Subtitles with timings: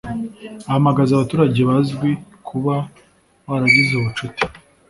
[0.69, 2.09] ahamagaza abaturage bazwi
[2.47, 2.75] kuba
[3.47, 4.41] baragize ubucuti